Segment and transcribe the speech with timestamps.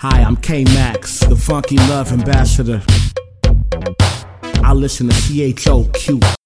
[0.00, 2.82] Hi, I'm K Max, the funky love ambassador.
[4.62, 6.45] I listen to CHOQ.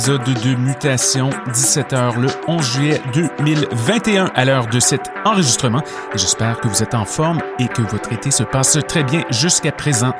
[0.00, 5.82] Épisode de Mutation 17h le 11 juillet 2021 à l'heure de cet enregistrement.
[6.14, 9.72] J'espère que vous êtes en forme et que votre été se passe très bien jusqu'à
[9.72, 10.14] présent.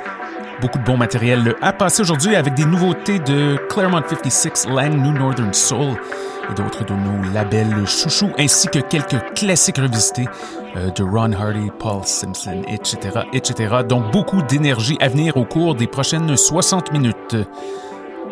[0.61, 5.13] Beaucoup de bon matériel à passer aujourd'hui avec des nouveautés de Claremont 56, Lang New
[5.13, 5.97] Northern Soul
[6.51, 10.27] et d'autres de nos labels chouchous ainsi que quelques classiques revisités
[10.77, 13.77] euh, de Ron Hardy, Paul Simpson, etc., etc.
[13.89, 17.37] Donc beaucoup d'énergie à venir au cours des prochaines 60 minutes.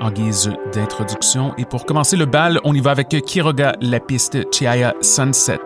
[0.00, 4.38] En guise d'introduction et pour commencer le bal, on y va avec Kiroga, la piste
[4.52, 5.58] Chiaya Sunset,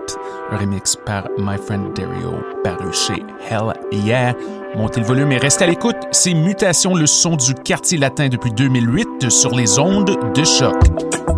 [0.51, 4.35] un remix par My Friend Dario, paru chez Hell Yeah.
[4.75, 5.97] Montez le volume et restez à l'écoute.
[6.13, 11.32] C'est Mutation, le son du quartier latin depuis 2008 sur les ondes de choc.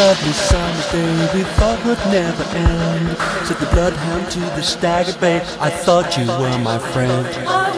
[0.00, 3.18] Lovely summer's day we thought would never end.
[3.46, 7.69] Said the bloodhound to the staggered bay, I thought you were my friend.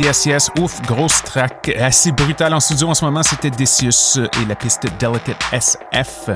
[0.00, 0.50] Yes, yes.
[0.60, 3.22] Ouf, grosse track assez brutale en studio en ce moment.
[3.22, 6.30] C'était Decius et la piste Delicate SF.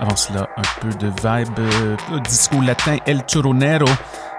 [0.00, 1.96] Avant cela, un peu de vibe euh,
[2.26, 3.86] disco latin El Turonero.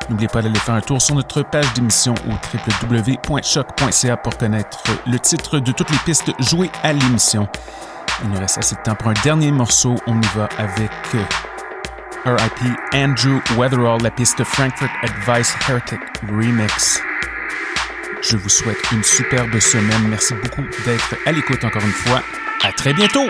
[0.10, 5.20] N'oubliez pas d'aller faire un tour sur notre page d'émission au www.choc.ca pour connaître le
[5.20, 7.48] titre de toutes les pistes jouées à l'émission.
[8.24, 9.96] Il nous reste assez de temps pour un dernier morceau.
[10.08, 16.00] On y va avec euh, RIP Andrew Weatherall, la piste Frankfurt Advice Heretic
[16.30, 17.02] Remix.
[18.22, 20.08] Je vous souhaite une superbe semaine.
[20.10, 22.22] Merci beaucoup d'être à l'écoute encore une fois.
[22.64, 23.30] À très bientôt!